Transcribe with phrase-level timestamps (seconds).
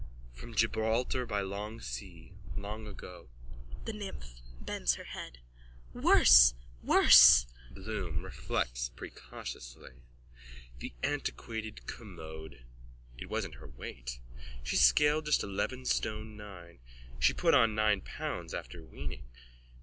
[0.33, 3.29] From Gibraltar by long sea long ago.
[3.85, 5.37] THE NYMPH: (Bends her head.)
[5.93, 7.45] Worse, worse!
[7.69, 10.01] BLOOM: (Reflects precautiously.)
[10.79, 12.65] That antiquated commode.
[13.19, 14.19] It wasn't her weight.
[14.63, 16.79] She scaled just eleven stone nine.
[17.19, 19.27] She put on nine pounds after weaning.